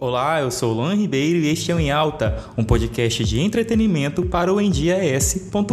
[0.00, 3.40] Olá, eu sou o Luan Ribeiro e este é o Em Alta, um podcast de
[3.40, 5.72] entretenimento para o endias.com.br.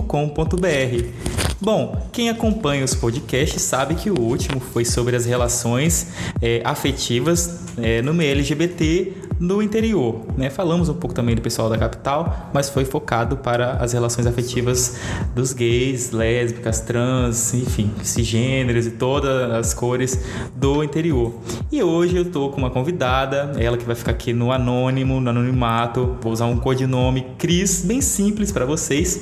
[1.62, 6.07] Bom, quem acompanha os podcasts sabe que o último foi sobre as relações
[6.41, 10.21] é, afetivas é, no meio LGBT no interior.
[10.38, 10.49] Né?
[10.49, 14.99] Falamos um pouco também do pessoal da capital, mas foi focado para as relações afetivas
[15.34, 20.23] dos gays, lésbicas, trans, enfim, cisgêneros e todas as cores
[20.55, 21.34] do interior.
[21.71, 25.29] E hoje eu tô com uma convidada, ela que vai ficar aqui no anônimo, no
[25.29, 26.15] anonimato.
[26.21, 29.21] Vou usar um codinome Cris, bem simples para vocês.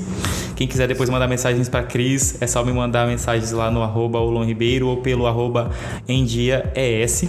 [0.55, 4.19] Quem quiser depois mandar mensagens para Cris, é só me mandar mensagens lá no arroba
[4.45, 5.71] Ribeiro ou pelo arroba
[6.07, 7.23] EnDiaES,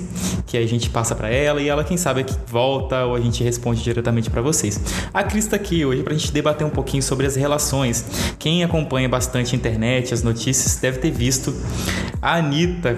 [0.54, 3.42] que a gente passa para ela e ela, quem sabe, aqui volta ou a gente
[3.42, 4.80] responde diretamente para vocês.
[5.12, 8.04] A Cris está aqui hoje para a gente debater um pouquinho sobre as relações.
[8.38, 11.54] Quem acompanha bastante a internet, as notícias, deve ter visto
[12.20, 12.96] a Anitta,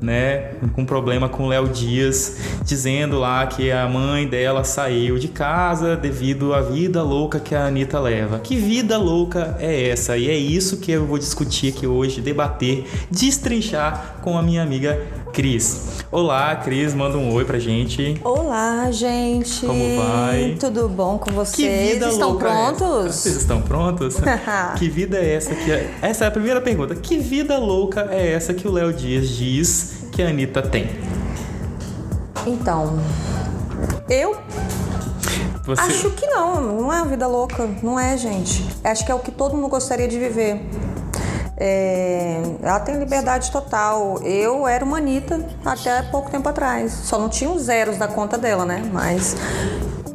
[0.00, 5.96] né, com problema com Léo Dias, dizendo lá que a mãe dela saiu de casa
[5.96, 8.38] devido à vida louca que a Anitta leva.
[8.38, 10.16] Que vida louca é é essa.
[10.16, 15.00] E é isso que eu vou discutir aqui hoje, debater, destrinchar com a minha amiga
[15.38, 16.02] Cris.
[16.10, 18.20] Olá, Cris, manda um oi pra gente.
[18.24, 19.64] Olá, gente.
[19.64, 20.56] Como vai?
[20.58, 21.54] Tudo bom com vocês?
[21.54, 23.06] Que vida estão louca prontos?
[23.06, 23.12] É?
[23.12, 24.16] Vocês estão prontos?
[24.76, 25.94] que vida é essa que é...
[26.02, 26.96] Essa é a primeira pergunta.
[26.96, 30.90] Que vida louca é essa que o Léo Dias diz que a Anitta tem?
[32.44, 32.98] Então,
[34.10, 34.36] eu
[35.68, 35.82] você...
[35.82, 38.66] Acho que não, não é uma vida louca, não é, gente.
[38.82, 40.62] Acho que é o que todo mundo gostaria de viver.
[41.60, 44.20] É, ela tem liberdade total.
[44.22, 46.92] Eu era uma Anitta até pouco tempo atrás.
[46.92, 48.88] Só não tinha os zeros da conta dela, né?
[48.92, 49.34] Mas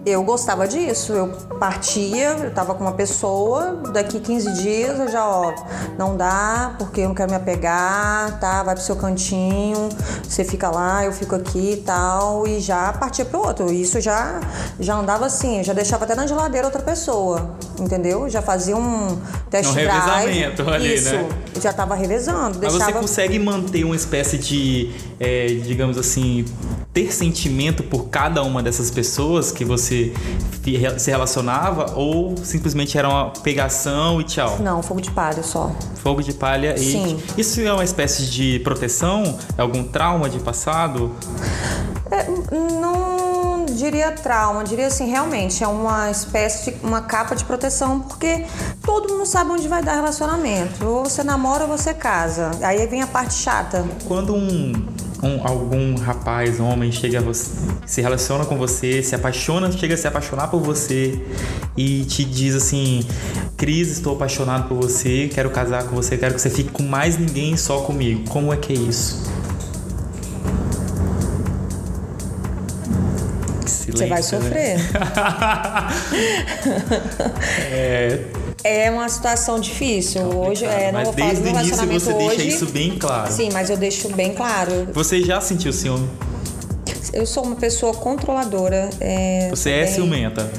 [0.06, 1.14] eu gostava disso.
[1.14, 5.54] Eu partia, eu tava com uma pessoa, daqui 15 dias eu já, ó,
[5.98, 8.64] não dá, porque eu não quero me apegar, tá?
[8.64, 9.90] Vai pro seu cantinho,
[10.28, 13.72] você fica lá, eu fico aqui e tal, e já partia pro outro.
[13.72, 14.42] Isso já,
[14.80, 18.30] já andava assim, já deixava até na geladeira outra pessoa, entendeu?
[18.30, 19.18] Já fazia um
[19.50, 20.44] test um drive.
[20.74, 21.30] ali, isso, né?
[21.64, 22.60] Já tava revezando.
[22.62, 22.92] Mas deixava...
[22.92, 26.46] você consegue manter uma espécie de, é, digamos assim,
[26.94, 30.14] ter sentimento por cada uma dessas pessoas que você
[30.98, 34.60] se relacionava ou simplesmente era uma pegação e tchau?
[34.60, 35.72] Não, fogo de palha só.
[35.96, 37.20] Fogo de palha e Sim.
[37.38, 39.38] isso é uma espécie de proteção?
[39.58, 41.12] É algum trauma de passado?
[42.12, 42.28] É,
[42.80, 43.13] não
[43.74, 48.46] diria trauma, diria assim, realmente é uma espécie de uma capa de proteção, porque
[48.84, 50.86] todo mundo sabe onde vai dar relacionamento.
[50.86, 52.52] Ou você namora ou você casa.
[52.62, 53.86] Aí vem a parte chata.
[54.08, 54.74] Quando um
[55.24, 57.50] um, algum rapaz, homem, chega a você,
[57.86, 61.18] se relaciona com você, se apaixona, chega a se apaixonar por você
[61.78, 63.06] e te diz assim:
[63.56, 67.18] Cris, estou apaixonado por você, quero casar com você, quero que você fique com mais
[67.18, 68.30] ninguém, só comigo.
[68.30, 69.24] Como é que é isso?
[73.84, 74.24] Silêncio, você vai né?
[74.24, 74.78] sofrer.
[74.78, 74.90] Né?
[77.72, 78.20] é
[78.64, 80.22] é uma situação difícil.
[80.22, 82.28] Hoje, é, não mas vou falar desde do o início você hoje.
[82.28, 83.32] deixa isso bem claro.
[83.32, 84.88] Sim, mas eu deixo bem claro.
[84.94, 86.10] Você já sentiu ciúme?
[87.12, 88.90] Eu sou uma pessoa controladora.
[89.00, 90.50] É, você é ciumenta?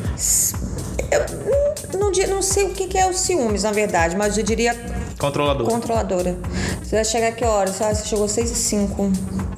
[1.11, 4.77] Eu não, não sei o que é o ciúmes, na verdade, mas eu diria
[5.19, 5.71] Controladora.
[5.71, 6.37] Controladora.
[6.83, 7.81] Você vai chegar que horas?
[7.81, 9.13] Ah, você chegou 6 e 5,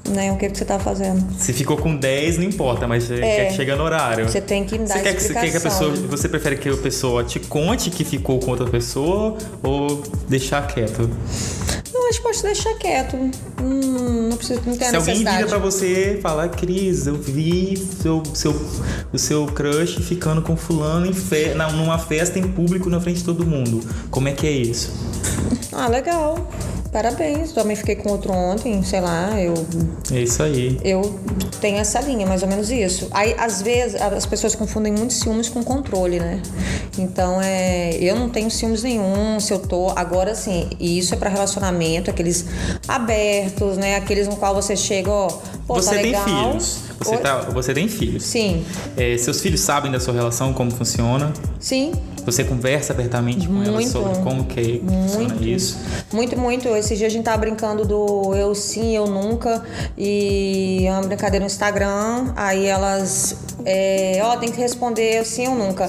[0.09, 0.33] né?
[0.33, 1.25] O que, que você tá fazendo?
[1.39, 4.28] Se ficou com 10, não importa, mas você é, quer que chegue no horário.
[4.28, 6.77] Você tem que dar você quer que, quer que a pessoa, Você prefere que a
[6.77, 11.11] pessoa te conte que ficou com outra pessoa ou deixar quieto?
[11.93, 13.16] Não, acho que pode deixar quieto.
[13.16, 17.77] Hum, não precisa não ter Se alguém liga pra você e fala, Cris, eu vi
[18.03, 18.55] seu, seu,
[19.12, 23.25] o seu crush ficando com fulano em fe numa festa em público na frente de
[23.25, 23.81] todo mundo.
[24.11, 24.93] Como é que é isso?
[25.72, 26.49] Ah, legal.
[26.92, 27.52] Parabéns.
[27.52, 29.54] Também fiquei com outro ontem, sei lá, eu.
[30.12, 30.78] É isso aí.
[30.82, 31.19] Eu
[31.60, 33.08] tenho essa linha, mais ou menos isso.
[33.10, 36.41] Aí, às vezes, as pessoas confundem muito ciúmes com controle, né?
[36.98, 37.97] Então, é.
[38.00, 39.91] Eu não tenho ciúmes nenhum, se eu tô.
[39.97, 42.47] Agora, assim, e isso é para relacionamento, aqueles
[42.88, 43.97] abertos, né?
[43.97, 45.28] Aqueles no qual você chega, ó.
[45.66, 46.78] Pô, você tá tem filhos.
[46.98, 48.22] Você, tá, você tem filhos.
[48.22, 48.65] Sim.
[48.97, 51.32] É, seus filhos sabem da sua relação, como funciona?
[51.60, 51.92] Sim.
[52.27, 55.78] Você conversa abertamente com muito, ela sobre como que funciona muito, isso?
[56.13, 56.69] Muito, muito.
[56.71, 59.63] Esses dias a gente tava brincando do eu sim, eu nunca.
[59.97, 62.33] E é uma brincadeira no Instagram.
[62.34, 65.89] Aí elas, é, ó, tem que responder eu sim, eu nunca.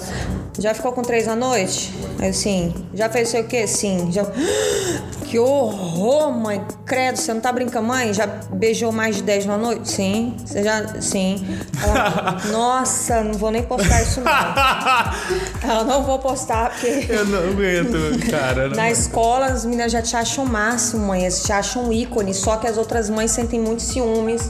[0.60, 1.94] Já ficou com três na noite?
[2.20, 2.74] Aí sim.
[2.94, 3.68] Já fez sei o quê?
[3.68, 4.12] Sim.
[4.12, 4.26] Já...
[5.28, 6.66] Que horror, mãe.
[6.86, 8.14] Credo, você não tá brincando, mãe?
[8.14, 9.90] Já beijou mais de dez na noite?
[9.90, 10.38] Sim.
[10.46, 11.02] Você já.
[11.02, 11.46] Sim.
[11.84, 12.38] Ela...
[12.50, 14.32] Nossa, não vou nem postar isso não.
[15.70, 17.08] Ela não vou postar porque.
[17.12, 18.70] Eu não aguento, cara.
[18.70, 21.24] Não Na escola, as meninas já te acham o máximo, mãe.
[21.24, 22.34] Eles te acham um ícone.
[22.34, 24.50] Só que as outras mães sentem muito ciúmes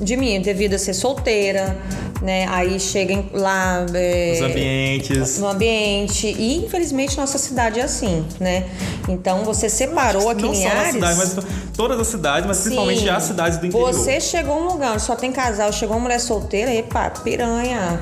[0.00, 1.76] de mim, devido a ser solteira,
[2.22, 2.46] né?
[2.48, 3.84] Aí chegam lá.
[3.94, 5.38] É, Os ambientes.
[5.38, 6.26] No ambiente.
[6.26, 8.64] E infelizmente nossa cidade é assim, né?
[9.08, 10.94] Então você separou aqui não em só Ares.
[10.94, 11.36] Cidade, mas
[11.76, 13.92] todas as cidades, mas Sim, principalmente as cidades do interior.
[13.92, 18.00] Você chegou num lugar onde só tem casal, chegou uma mulher solteira, epa, piranha.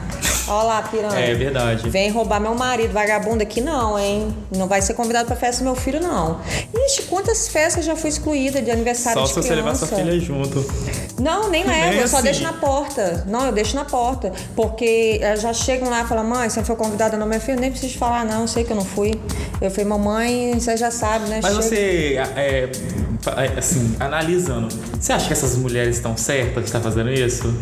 [0.48, 1.18] Olha lá, piranha.
[1.18, 1.90] É verdade.
[1.90, 4.34] Vem roubar meu marido, vagabundo aqui não, hein?
[4.56, 6.40] Não vai ser convidado pra festa do meu filho, não.
[6.86, 9.40] Ixi, quantas festas já fui excluída de aniversário só de criança?
[9.40, 10.64] Só se você levar sua filha junto.
[11.18, 12.24] Não, nem levo, nem eu só assim.
[12.24, 13.24] deixo na porta.
[13.26, 14.32] Não, eu deixo na porta.
[14.54, 17.70] Porque já chegam lá e falam, mãe, você não foi convidada não, minha filha, nem
[17.70, 19.18] preciso falar, não, eu sei que eu não fui.
[19.60, 21.40] Eu falei, mamãe, você já sabe, né?
[21.42, 21.62] Mas Chega.
[21.62, 22.70] você, é,
[23.56, 24.68] assim, analisando,
[25.00, 27.52] você acha que essas mulheres estão certas de estar fazendo isso?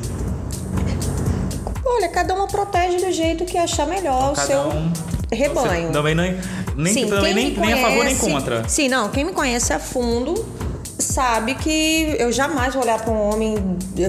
[1.84, 4.92] Olha, cada uma protege do jeito que achar melhor então, o seu um,
[5.32, 5.92] rebanho.
[5.92, 6.36] também nem,
[6.76, 8.68] nem, sim, também nem, conhece, nem a favor nem contra.
[8.68, 10.34] Sim, não, quem me conhece a fundo
[11.14, 13.54] sabe que eu jamais vou olhar para um homem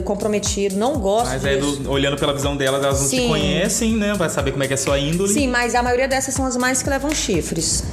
[0.03, 3.21] comprometido, não gosto Mas aí, olhando pela visão delas, elas não Sim.
[3.21, 4.15] te conhecem, né?
[4.15, 5.31] Vai saber como é que é a sua índole.
[5.31, 7.83] Sim, mas a maioria dessas são as mais que levam chifres.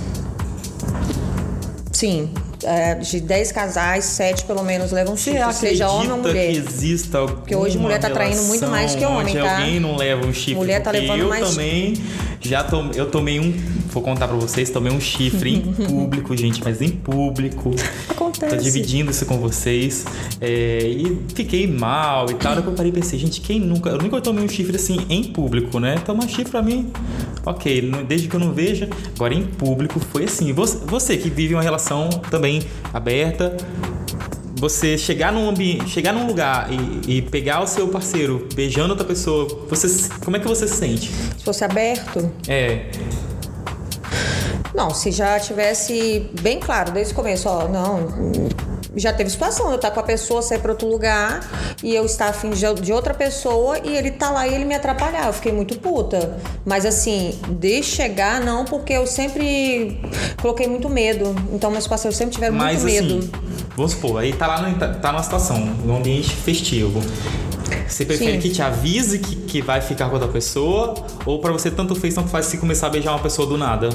[1.92, 2.30] Sim.
[2.64, 6.52] É, de 10 casais, 7 pelo menos levam chifre, seja homem ou mulher.
[6.52, 9.56] que exista Porque hoje mulher tá traindo muito mais que homem, tá?
[9.58, 10.54] alguém não leva um chifre.
[10.54, 11.94] Mulher tá levando eu mais também
[12.40, 13.52] já tom, eu tomei um,
[13.92, 17.74] vou contar para vocês, tomei um chifre em público, gente, mas em público.
[18.08, 18.56] Acontece.
[18.56, 20.04] Tô dividindo isso com vocês.
[20.40, 22.54] É, e fiquei mal e tal.
[22.56, 23.90] Depois eu parei e pensei, gente, quem nunca.
[23.90, 25.96] Eu nunca tomei um chifre assim em público, né?
[26.04, 26.90] Tomar chifre pra mim,
[27.44, 28.88] ok, desde que eu não veja.
[29.14, 30.52] Agora em público foi assim.
[30.52, 32.62] Você, você que vive uma relação também
[32.92, 33.56] aberta,
[34.62, 39.04] você chegar num ambiente, chegar num lugar e, e, pegar o seu parceiro beijando outra
[39.04, 41.10] pessoa, você, como é que você se sente?
[41.10, 42.30] Se fosse aberto?
[42.46, 42.86] É.
[44.82, 48.08] Não, se já tivesse bem claro desde o começo, ó, não,
[48.96, 51.40] já teve situação eu estar tá com a pessoa, sair para outro lugar
[51.84, 55.28] e eu estar afim de outra pessoa e ele tá lá e ele me atrapalhar.
[55.28, 56.36] Eu fiquei muito puta.
[56.66, 60.00] Mas assim, de chegar, não, porque eu sempre
[60.40, 61.32] coloquei muito medo.
[61.52, 63.30] Então meus parceiros sempre tiveram Mas, muito assim, medo.
[63.76, 67.00] Vamos supor, aí tá lá no, tá, tá numa situação, num ambiente festivo.
[67.86, 68.40] Você prefere Sim.
[68.40, 70.94] que te avise que, que vai ficar com outra pessoa?
[71.24, 73.90] Ou para você tanto fez, tanto faz se começar a beijar uma pessoa do nada?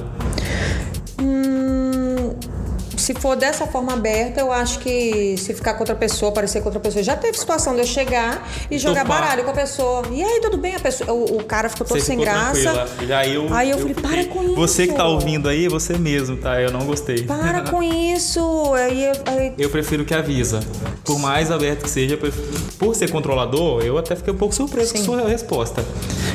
[3.08, 6.66] Se for dessa forma aberta, eu acho que se ficar com outra pessoa, parecer com
[6.66, 10.04] outra pessoa, já teve situação de eu chegar e jogar baralho com a pessoa.
[10.12, 10.76] E aí, tudo bem?
[10.76, 12.86] A pessoa, o, o cara ficou todo você sem graça.
[13.02, 14.56] E aí eu, aí eu, eu falei, para com isso.
[14.56, 16.60] Você que tá ouvindo aí, você mesmo, tá?
[16.62, 17.24] Eu não gostei.
[17.24, 17.80] Para com
[18.14, 18.74] isso.
[18.74, 19.54] Aí, aí...
[19.58, 20.60] Eu prefiro que avisa.
[21.06, 22.20] Por mais aberto que seja,
[22.78, 25.06] por ser controlador, eu até fiquei um pouco surpreso Sim.
[25.06, 25.82] com a sua resposta.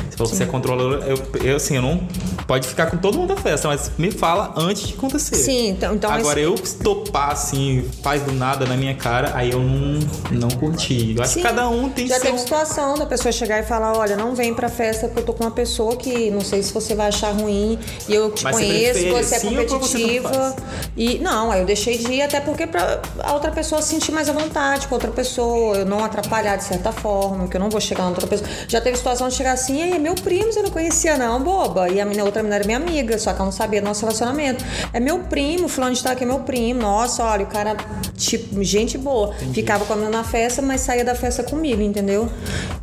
[0.09, 2.01] Se você é controlador, eu, eu assim, eu não.
[2.47, 5.35] Pode ficar com todo mundo da festa, mas me fala antes de acontecer.
[5.35, 5.95] Sim, então.
[5.95, 9.99] então Agora eu topar assim, faz do nada na minha cara, aí eu não,
[10.31, 11.13] não curti.
[11.15, 11.41] Eu acho Sim.
[11.41, 12.25] que cada um tem Já seu...
[12.25, 15.33] teve situação da pessoa chegar e falar: olha, não vem pra festa porque eu tô
[15.33, 18.55] com uma pessoa que não sei se você vai achar ruim e eu te Mas
[18.55, 20.29] conheço, você, você é competitiva.
[20.29, 20.55] Você
[20.95, 24.11] e não, aí eu deixei de ir até porque pra a outra pessoa se sentir
[24.11, 27.69] mais à vontade com outra pessoa, eu não atrapalhar de certa forma, que eu não
[27.69, 28.49] vou chegar na outra pessoa.
[28.67, 31.89] Já teve situação de chegar assim, é meu primo, você não conhecia, não, boba.
[31.89, 34.01] E a minha, outra menina era minha amiga, só que ela não sabia do nosso
[34.01, 34.63] relacionamento.
[34.91, 36.81] É meu primo, fulano de tal aqui é meu primo.
[36.81, 37.75] Nossa, olha, o cara,
[38.15, 39.33] tipo, gente boa.
[39.35, 39.53] Entendi.
[39.53, 42.29] Ficava com a menina na festa, mas saía da festa comigo, entendeu?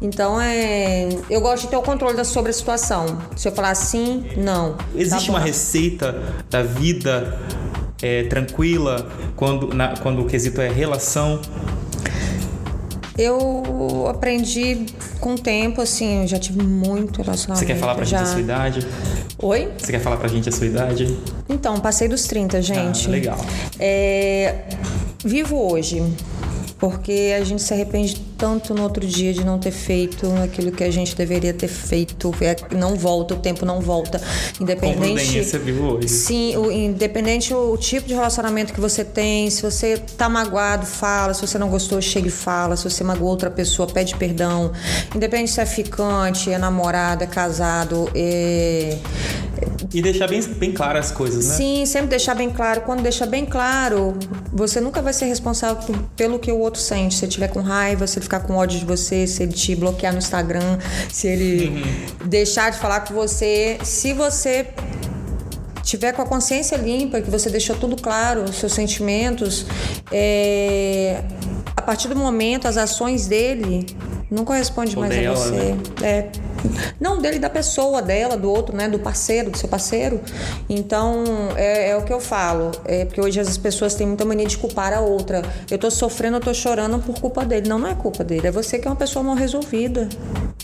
[0.00, 1.08] Então é.
[1.28, 3.18] Eu gosto de ter o controle sobre a situação.
[3.36, 4.76] Se eu falar sim, não.
[4.94, 7.38] Existe tá uma receita da vida
[8.02, 11.40] é, tranquila quando, na, quando o quesito é relação?
[13.16, 14.86] Eu aprendi
[15.20, 17.66] com o tempo, assim, eu já tive muito relacionamento.
[17.66, 18.18] Você quer falar pra já...
[18.18, 18.86] gente a sua idade?
[19.42, 19.72] Oi?
[19.78, 21.18] Você quer falar pra gente a sua idade?
[21.48, 23.06] Então, passei dos 30, gente.
[23.06, 23.38] Ah, legal.
[23.78, 24.64] É...
[25.24, 26.02] Vivo hoje
[26.78, 30.82] porque a gente se arrepende tanto no outro dia de não ter feito aquilo que
[30.82, 32.34] a gente deveria ter feito.
[32.40, 34.20] É, não volta, o tempo não volta.
[34.58, 35.44] Independente.
[35.44, 36.08] Você viu hoje.
[36.08, 40.86] Sim, o, independente o, o, tipo de relacionamento que você tem, se você tá magoado,
[40.86, 41.34] fala.
[41.34, 42.76] Se você não gostou, chega e fala.
[42.76, 44.72] Se você magoou outra pessoa, pede perdão.
[45.14, 48.96] Independente se é ficante, é namorado, é casado, é.
[49.92, 51.54] E deixar bem, bem claro as coisas, né?
[51.54, 52.80] Sim, sempre deixar bem claro.
[52.82, 54.14] Quando deixa bem claro,
[54.52, 57.16] você nunca vai ser responsável por, pelo que o outro outro sente.
[57.16, 59.74] Se ele tiver com raiva, se ele ficar com ódio de você, se ele te
[59.74, 60.78] bloquear no Instagram,
[61.12, 62.28] se ele uhum.
[62.28, 63.78] deixar de falar com você.
[63.82, 64.68] Se você
[65.82, 69.66] tiver com a consciência limpa, que você deixou tudo claro, os seus sentimentos,
[70.10, 71.22] é,
[71.76, 73.86] a partir do momento, as ações dele
[74.30, 75.50] não corresponde mais dela, a você.
[75.50, 75.78] Né?
[76.02, 76.28] É,
[77.00, 78.88] não dele, da pessoa, dela, do outro, né?
[78.88, 80.20] Do parceiro, do seu parceiro.
[80.68, 81.24] Então,
[81.56, 82.70] é, é, o que eu falo.
[82.84, 85.42] É porque hoje as pessoas têm muita mania de culpar a outra.
[85.70, 87.68] Eu tô sofrendo, eu tô chorando por culpa dele.
[87.68, 88.46] Não, não é culpa dele.
[88.46, 90.08] É você que é uma pessoa mal resolvida.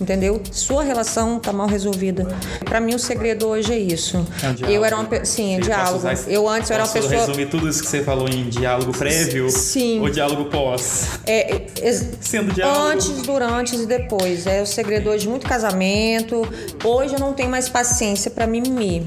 [0.01, 0.41] Entendeu?
[0.51, 2.27] Sua relação tá mal resolvida.
[2.65, 4.17] Para mim o segredo hoje é isso.
[4.43, 4.77] É um diálogo.
[4.77, 6.07] Eu era uma sim, é diálogo.
[6.29, 9.51] Eu antes eu era uma pessoa resumir tudo isso que você falou em diálogo prévio
[9.51, 10.01] sim.
[10.01, 11.21] ou diálogo pós?
[11.27, 14.47] É, é sendo diálogo antes, durante e depois.
[14.47, 16.47] É o segredo hoje de muito casamento.
[16.85, 19.07] Hoje eu não tenho mais paciência para mimimi.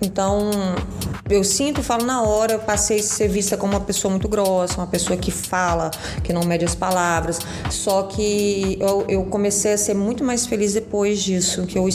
[0.00, 0.50] Então,
[1.28, 4.76] eu sinto, falo na hora, eu passei a ser vista como uma pessoa muito grossa,
[4.76, 5.90] uma pessoa que fala,
[6.22, 7.38] que não mede as palavras.
[7.70, 11.88] Só que eu, eu comecei a ser muito mais feliz depois disso, que eu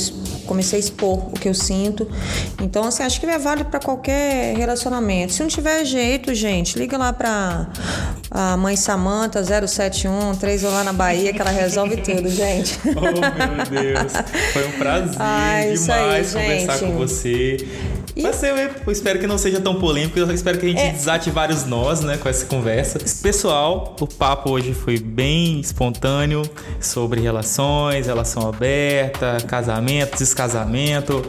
[0.45, 2.07] comecei a expor o que eu sinto.
[2.61, 5.33] Então, assim, acho que é válido para qualquer relacionamento.
[5.33, 7.67] Se não tiver jeito, gente, liga lá para
[8.29, 12.79] a mãe Samanta 071 3 lá na Bahia, que ela resolve tudo, gente.
[12.95, 14.13] oh, meu Deus.
[14.53, 16.91] Foi um prazer Ai, demais aí, conversar gente.
[16.91, 17.57] com você.
[18.15, 18.21] E...
[18.21, 20.91] Vai ser, eu espero que não seja tão polêmico, eu espero que a gente é...
[20.91, 22.99] desate vários nós, né, com essa conversa.
[23.21, 26.41] Pessoal, o papo hoje foi bem espontâneo
[26.79, 31.23] sobre relações, relação aberta, casamento, descasamento.